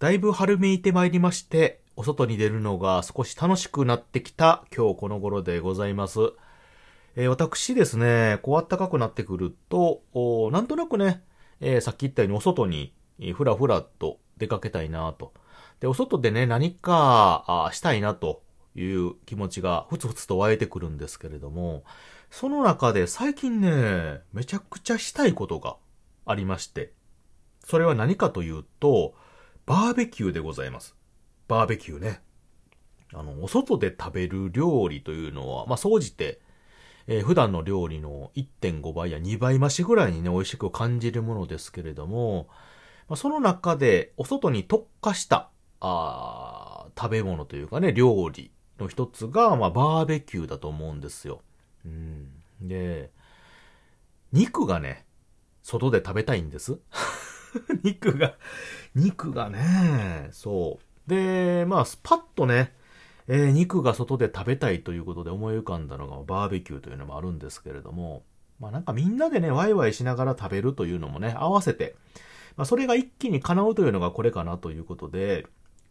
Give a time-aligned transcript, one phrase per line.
[0.00, 6.18] だいぶ春めいてまいりまして、お外に出るのが少し楽しくなってきた今日この頃でございます。
[7.14, 10.02] えー、私ですね、こう暖かくなってくると、
[10.50, 11.22] なんとなくね、
[11.60, 12.92] えー、さっき言ったようにお外に
[13.34, 15.32] ふらふらと出かけたいなと。
[15.78, 18.42] で、お外でね、何かしたいなと
[18.74, 21.84] いう気持ちがふつふつと湧いてくるんですけれども、
[22.30, 25.76] その中で最近ね、めちゃくちゃしたいことが
[26.26, 26.92] ありまして、
[27.64, 29.14] それは何かというと、
[29.66, 30.94] バーベキューでございます。
[31.48, 32.20] バーベキューね。
[33.12, 36.40] あの、お外で食べる料理というのは、まあ、総じて、
[37.06, 42.48] えー、普段の料理の1.5倍や2倍増しぐらいにね、美味しく感じるものですけれども、
[43.08, 45.50] まあ、その中で、お外に特化した、
[45.80, 51.40] あ食べ物というかね、料理の一つが、まあ、バーベキューだと思うんですよ。
[51.84, 52.28] うん。
[52.60, 53.10] で、
[54.32, 55.06] 肉がね、
[55.62, 56.78] 外で食べたいんです。
[57.82, 58.34] 肉が、
[58.94, 61.10] 肉がね、そう。
[61.10, 62.74] で、まあ、スパッとね、
[63.26, 68.24] えー、肉が外で食べたいということで思い浮かんだのがバーベキューというのもあるんですけれども、
[68.60, 71.96] まあなんかみんなでね、ワイワイしながら食べるというのもね、合わせて、
[72.56, 75.46] まあそれが一気に叶うというのがこれかなということで、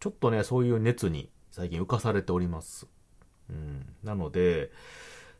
[0.00, 2.86] ちょっとね、そういう熱に最近浮かされております。
[3.50, 3.86] うん。
[4.02, 4.70] なので、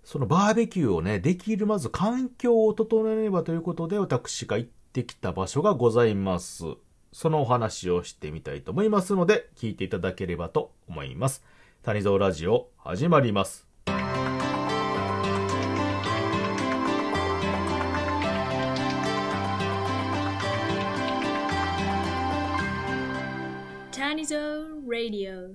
[0.04, 6.64] そのバーベキューをね、できるまず環境を整えればということで、私が行ってきた場所がございます。
[7.12, 11.44] そのお話をしてみたいと思いますので、聞いていただければと思います。
[11.82, 13.68] 谷蔵ラジオ、始まります。
[23.92, 24.36] 谷蔵
[24.88, 25.54] ラジオ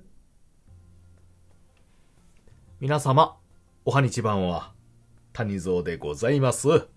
[2.79, 3.37] 皆様、
[3.83, 4.71] おはにちばんは、
[5.33, 6.87] 谷蔵でございます。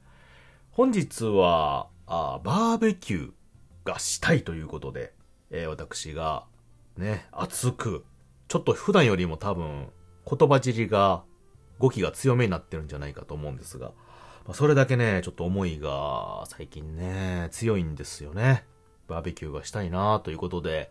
[0.71, 3.31] 本日は、あバーベキュー
[3.85, 5.13] がしたいということで、
[5.51, 6.45] えー、私が
[6.97, 8.05] ね、熱く、
[8.49, 9.89] ちょっと普段よりも多分
[10.29, 11.25] 言葉尻が
[11.79, 13.93] 語気が強めになってるんじゃないかと思うんですが、
[14.45, 18.65] まあ、それだけね、ちょっと思いが最近ね、強いんですよね。
[19.09, 20.91] バーベキューがしたいなということで、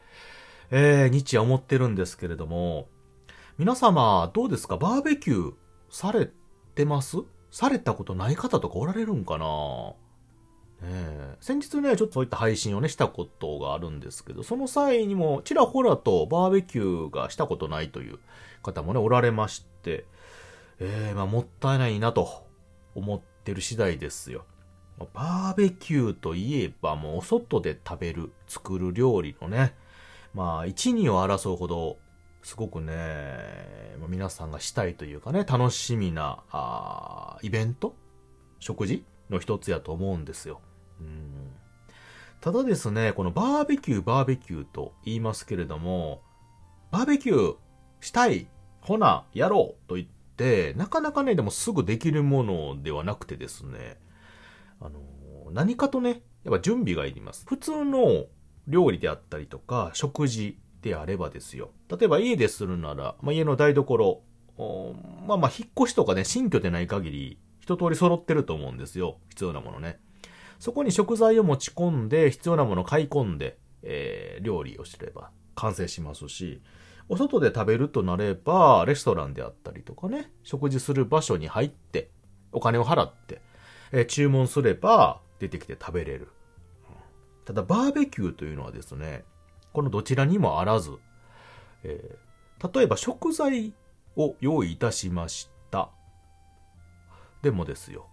[0.72, 2.88] えー、日夜思ってるんですけれども、
[3.58, 4.76] 皆様どうですか？
[4.78, 5.54] バーベキュー
[5.90, 6.30] され
[6.76, 7.18] てます？
[7.52, 9.94] されたことない方とかおられるんかな？
[10.82, 18.20] え先日ね、ちょっとそういった配信をね、したことがあるんですけど、その際にも、ちらほらとバーベキューがしたことないという
[18.62, 20.06] 方もね、おられまして、
[20.80, 22.46] えー、まあ、もったいないなと
[22.94, 24.46] 思ってる次第ですよ。
[25.14, 29.76] バーベキューといえば、もうお外で食べる、作る料理のね、
[30.34, 31.98] まあ、一二を争うほど、
[32.44, 37.96] すごくね、皆さんがしたいというかね、楽しみな、あイベント？
[38.60, 39.04] 食事？
[39.30, 40.62] の一つやと思うんですよ。
[41.00, 41.56] うん
[42.46, 46.22] ただですね、このバーベキュー、バーベキューと言いますけれども、
[46.92, 47.56] バーベキュー
[48.02, 48.48] したい、
[48.82, 53.98] ほな、やろうと言って、なかなかね、でもすぐできるものではなくてですね、
[54.80, 55.00] あの、
[55.54, 57.46] 何かとね、やっぱ準備がいります。
[57.48, 58.26] 普通の
[58.68, 61.72] 料理であったりとか、食事であればですよ。
[61.90, 64.22] 例えば家でするなら、まあ、家の台所、
[65.28, 69.18] まあまあ引っ越しとかね、新居でない限り、一通り揃ってると思うんですよ。
[69.30, 70.00] 必要なものね。
[70.60, 76.62] そこに食材を持ち込んで、必要なものを買い込んで、えー、料理をすれば完成しますし、
[77.10, 82.12] お外で食べるとなれば、レストランであったりとかね、食事する場所に入って、
[82.52, 83.42] お金を払って、
[83.92, 86.28] えー、注文すれば出てきて食べれる。
[87.46, 89.24] ただ、バーベキューというのはですね、
[89.74, 90.92] このどちらにもあらず、
[91.84, 93.74] えー、例えば食材
[94.16, 95.90] を用意いたしました。
[97.46, 98.08] でもですよ。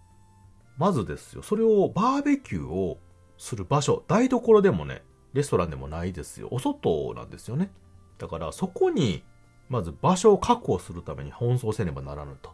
[0.77, 1.43] まずですよ。
[1.43, 2.99] それをバーベキューを
[3.39, 6.49] する場所、台所でもね、レストランでもないですよ。
[6.51, 7.73] お外なんですよね。
[8.19, 9.25] だからそこに、
[9.71, 12.53] まず場所を確保するために奔走せねばならぬと。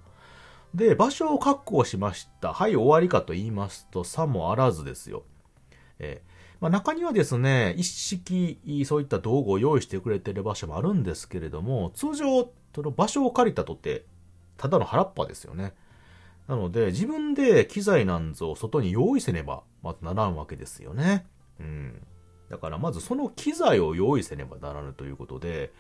[0.73, 2.53] で、場所を確保しました。
[2.53, 5.25] はい、終わりかと言いますと、さもあらずですよ。
[5.99, 14.05] えー、まあ、中にはですね、一式、そういった道具を用意してくれてる場所もあるんですけれども、通常、その場所を借りたとって、
[14.57, 15.75] ただの腹っぱですよね。
[16.49, 21.27] なので、自分で機材なんぞを外に用意せねば、まずならんわけですよね。
[21.61, 22.03] うん。
[22.49, 25.73] だからまずその機材を用意せねばならぬということで、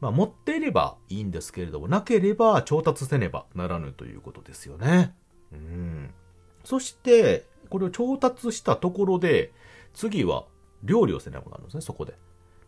[0.00, 5.12] まあ持っていればいいんですけれども、なければ調達せねばならぬということですよね。
[5.52, 6.14] うん。
[6.64, 9.52] そして、これを調達したところで、
[9.92, 10.44] 次は
[10.84, 12.14] 料理をせねばなるんですね、そこで。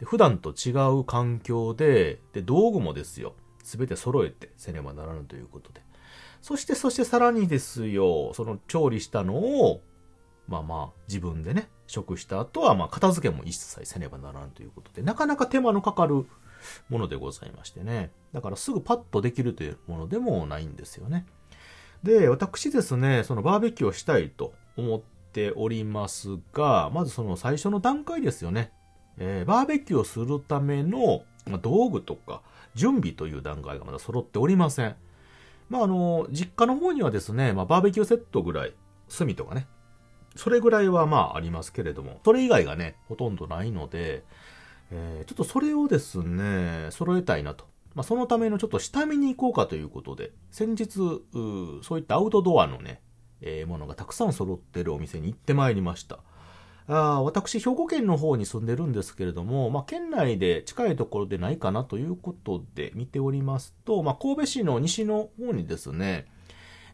[0.01, 5.83] で普段と違う環境で、で、道具もですよ、すべて揃えてせねばならぬということで。
[6.45, 9.81] そして、そしてさらにですよ、その調理したのを、
[10.47, 16.27] まあまあ、自分でね、食した後は、まあ、片付けも一切せねばならんということで、なかなか手間のかかる
[16.91, 18.11] ものでございましてね。
[18.35, 21.25] だからすぐパッとできるというものでもないんですよね。
[22.03, 25.01] で、私ですね、そのバーベキューをしたいと思っ
[25.33, 28.71] ておりますが、まずその最初の段階ですよね。
[29.17, 31.23] えー、バーベキューをするための
[31.63, 32.43] 道具とか
[32.75, 34.97] 準備という段階がまだ揃っておりません。
[35.69, 38.75] まあ、あの、実家の方にはですね、まあ、バーベキューセットぐらい、
[39.17, 39.67] 炭とかね、
[40.37, 44.25] それぐらいはまあありますけれども、それ以外がね、ほとんどないので、
[44.91, 47.67] えー、ちょっとそれをですね、揃えたいなと。
[47.95, 50.87] まあ、そのためのちょっと下見に行こうかということで、先日、
[51.83, 53.01] そういったアウトドアのね、
[53.41, 56.19] えー、ものがたくさん揃ってるお店に行ってまいりました。
[56.87, 66.27] あ私、兵庫県の方に住んでるんですけれども、まあ、県内で近いところでないかなということで見ておりますと、まあ、神戸市の西の方にですね、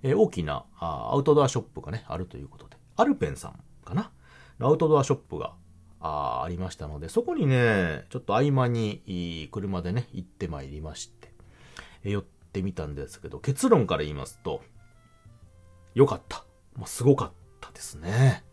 [0.03, 4.13] えー、大きなアウトドアショップがね、あるということで、アルペンさんかな？
[4.61, 5.55] アウトドアショップが
[6.01, 11.33] あありましたので、そこにね、ちょっと合間に車でね、行ってまいりまして、
[12.05, 14.63] え寄ってみたんですけど、結論から言いますと、
[15.95, 16.45] 良かった。
[16.77, 18.45] まあ、すごかったですね。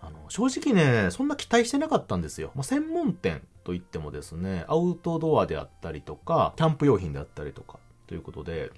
[0.00, 2.52] あの、正直ね、そんな期待してなかったんですよ。
[2.54, 8.70] まあ、専門店といってもですね、アウトドアであったりとか、キャンプ用品であったりとか、ということで、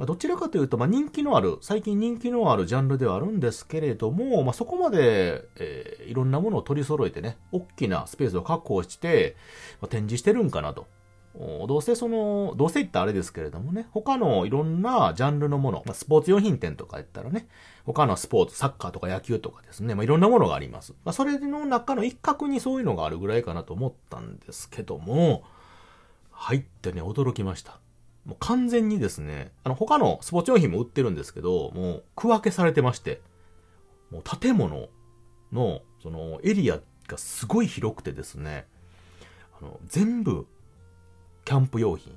[0.00, 9.36] まあ、どちらかというと、まあ、人気のある、最近人気のあるジャンルではあるんですけれども、まあ、そこまで、えー、いろんなものを取り揃えてね、大きなスペースを確保して、
[9.80, 10.86] まあ、展示してるんかなと。
[11.34, 17.46] どうせその、どうせ言ったらあれですけれどもね、他のいろんなジャンルのもの、ま、スポーツ用品店とか言ったらね、
[17.86, 20.92] 他のスポーツ、サッカーとか野球とかですね、まあ、いろんなものがあります。
[21.04, 25.44] まあ、それの中の一角にそういうのがあるぐらいかなと思ったんですけども、
[26.32, 27.78] 入ってね、驚きました。
[28.24, 33.20] もう完全にですね、あの、他のスポーツ用品も売ってるんですけど、もう区分けされてまして、
[34.10, 34.88] もう建物
[35.52, 38.66] の、その、エリアがすごい広くてですね、
[39.60, 40.46] あの、全部
[41.50, 42.16] キャンプ用品。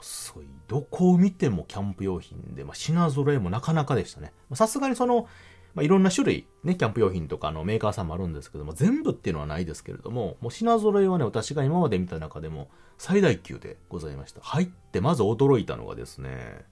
[0.00, 4.32] すごい、どこを見てもキャンプ用品で、まあ、品揃えもなかなかでしたね。
[4.54, 5.28] さすがにその、
[5.74, 12.68] まあ、いろんな種類、ね、キャンプ用品とかのメーカーさんもあるんですけども、全部っていうのはないですけれども、もう品揃えはね、私が今まで見た中でも
[12.98, 14.40] 最大級でございました。
[14.40, 16.64] 入ってまず驚いたのがですね、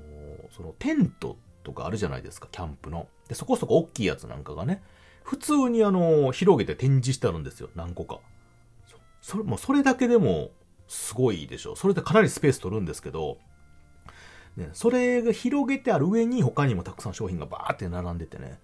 [0.00, 3.06] もう、そのテントとかあるじゃないですか、キャンプの。
[3.28, 4.82] で、そこそこ大きいやつなんかがね、
[5.22, 8.18] 普通にあの、広げて展示してあるんですよ、何個か。
[9.26, 10.50] それ、もそれだけでも
[10.86, 11.74] すごいでしょ。
[11.74, 13.38] それでかなりスペース取るんですけど、
[14.56, 18.60] ね、それが広げてある上に他にもたくさん商品がバーって並んでてね。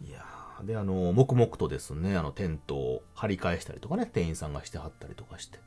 [0.00, 5.58] いやー、で、あの、黙々とですね、あの、テントを張り返したりとかね、店員さんがしてはったりとかして。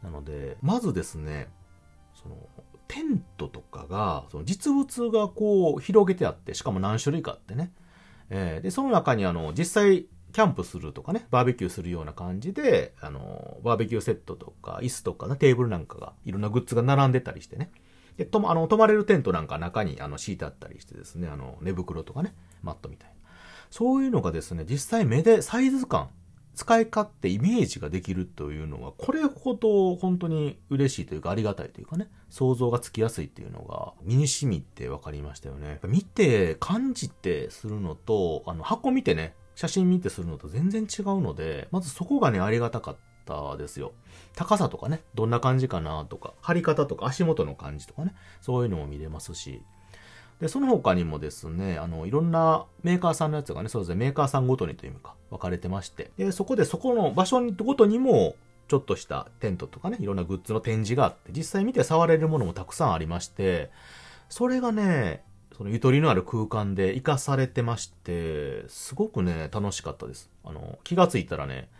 [0.00, 1.48] なので、まずですね、
[2.14, 2.36] その、
[2.86, 7.72] テントとかが、その実物がこう広げてあって、しかも何種類かあってね。
[8.30, 17.70] えー、で、その中にあの、実際キャンプするとかね、バーベキューするような感じで、あの、バーベキューセットとか、椅子とかね、テーブルなんかが、いろんなグッズが並んでたりしてね。
[18.18, 23.16] で、とあの、泊まれるテントなんか中に、あの、敷いてあったりしてですね、あの、寝袋とかね、マットみたいな。
[23.70, 26.10] そういうのがですね、実際目でサイズ感、
[26.54, 35.80] 使い勝手、イメージができるというのは、これほど本当に嬉しいというか、ありがたいというかね、想像がつきやすいっていうのが、身に染みって分かりましたよね。
[35.84, 43.92] 見て、感じてするのと、あの、箱見てね、写真見てするのと全然違うので、まずそこがね、ありがたかったですよ。
[44.36, 49.62] 高さとかね、どんな感じかなとか、貼り方とか足元の感じとかね、そういうのも見れますし、
[50.40, 58.36] で、その他にもですね、あの、いろんなメーカーさんのやつがね、そうですね、メーカーさんごとにというか、分かれてまして、で、そこでそこの場所ごとにも、
[58.68, 63.70] ちょっとしたテントとかね、いろんなグッズの展示があって、実際見て触れるものもたくさんありまして、
[64.28, 65.22] それがね、
[65.56, 70.30] そのゆとりのある空間で活かされてまして、すごくね、楽しかったです。
[70.44, 71.70] あの、気がついたらね、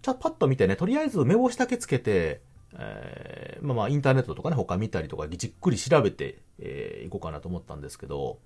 [0.00, 2.40] ちゃパッと見てね、とりあえず目星だけつけて、
[2.78, 8.38] えー、まあまあインターネットとかね、他見たりとかじっくり調べて、えー、こうかなと思ったんですけど、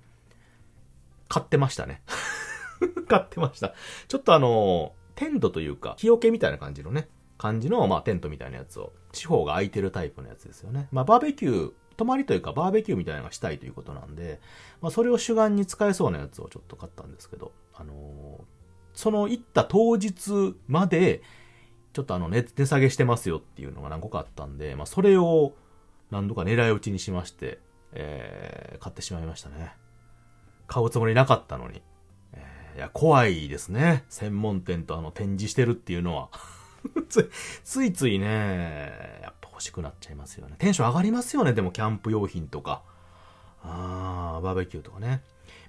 [1.29, 2.03] 買ってましたね。
[3.07, 3.75] 買ってました。
[4.09, 10.89] ちょっとあの、テントというか、日よけみたいな感じのね、感じの、まあテントみたいなやつを、地方が空いてるタイプのやつですよね。
[10.91, 14.41] まあバーベキュー、泊まりというかバーベキューみたいなのがしたいということなんで、
[14.81, 18.43] まあ、それを主眼に使えそうなやつをちょっと買ったんですけど、あのー、
[18.95, 21.21] その行った当日まで、
[21.93, 25.53] ちょっとあの値、値下げしてますよっていうのが何個かあったんで、まあ、それを
[26.11, 27.59] 何度か狙い撃ちにしまして、
[27.93, 29.75] えー、買ってしまいましたね。
[30.69, 31.83] 買うつもりなかったのに。
[32.33, 34.05] えー、いや、怖いですね。
[34.09, 36.31] 専門店とあの、展示してるっていうのは。
[37.11, 37.31] つ
[37.63, 40.55] ついついね、やっぱ欲しくなっちゃいますよね。
[40.59, 42.83] テンション上がりますよね、でもキャンプ用品とか。
[43.63, 45.23] あー、バーベキューとかね。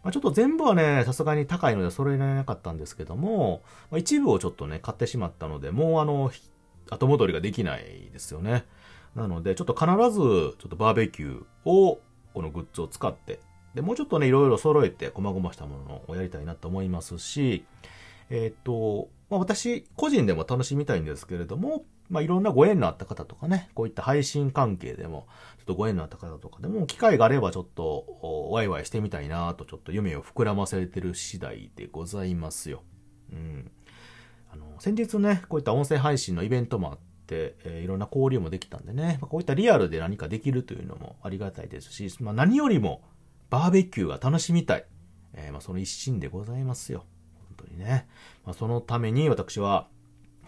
[0.03, 6.31] まあ、ちょっと全部はね、さすがに高いので揃えられなかったんですけども、まあ、一部をちょっとね、買ってしまったので、もうあの、
[6.89, 8.65] 後戻りができないですよね。
[9.13, 11.99] なので、ちょっと必ず、ちょっとバーベキューを、
[12.33, 13.39] このグッズを使って、
[13.75, 17.65] で、もうちょっとね、いろいろ揃えて、細々したものをやりたいなと思いますし、
[18.29, 25.27] えっ、と、まあ、私、個人でも楽しみたいんですけれども、まあ、いろんなご縁のあった方とかね、こういった配信関係でも、
[25.57, 32.83] ちょっとご縁のあった方とかでも、機会があればちょっと、ワイワイしてみたいなと、ちょっと夢を膨らませてる次第でございますよ。
[33.31, 33.71] うん。
[34.51, 43.01] あの、先日ね、こういった音声配信のイベントもあって、えー、いろんな交流もできたんでね、まこういったリアルで何かできるというのもありがたいですし、まあ、何よりも、
[43.49, 44.85] バーベキューが楽しみたい。
[45.33, 47.05] えー、まあ、その一心でございますよ。
[47.57, 48.07] 本当にね。
[48.45, 49.87] まあ、そのために私は、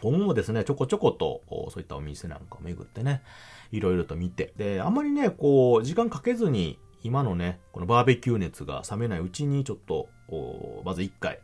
[0.04, 3.24] 今後もですね、ちょこちょこと、そういったお店なんかを巡ってね、
[3.72, 10.10] いろいろと見て、で、あんまりね、こう、時間かけずに、今のね、このバーベキュー熱が冷めないうちに、ちょっと、
[10.84, 11.40] まず一回、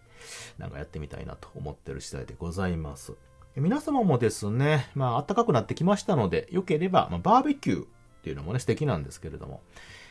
[0.58, 3.14] なんかやってみたいなと思ってる次第でございます。
[3.56, 7.88] 皆様もですね、まあ、暖かくなってきましたので、良ければ、まあ、バーベキューっ
[8.24, 9.62] ていうのもね、素敵なんですけれども、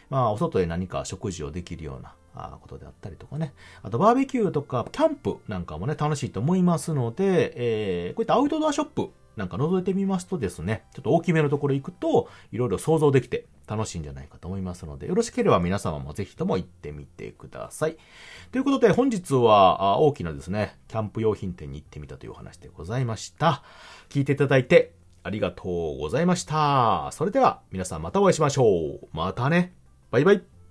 [0.09, 2.15] まあ、お外で何か食事をできるような、
[2.61, 3.53] ことであったりとかね。
[3.83, 17.97] あとバーベキューとかキャンプなんかもね、楽しいと思いますので、えー、こういったアウトドアショップなんか覗いてみますとですね、ちょっと大きめのところ行くと、いろいろ想像できて楽しいんじゃないかと思いますので、よろしければ皆様もぜひとも行ってみてください。
[18.51, 23.63] ということで、本日は大きなですね、キャンプ用品店に行ってみたというお話でございました。
[24.09, 24.93] 聞いていただいて
[25.23, 27.11] ありがとうございました。
[27.13, 28.65] それでは皆さんまたお会いしましょ
[29.03, 29.09] う。
[29.13, 29.75] またね。
[30.11, 30.58] バイバイ。